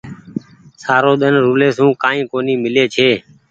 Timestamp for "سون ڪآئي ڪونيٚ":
1.77-2.61